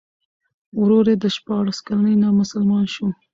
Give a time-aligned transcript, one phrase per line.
[0.81, 3.07] ورور یې د شپاړس کلنۍ نه مسلمان شو.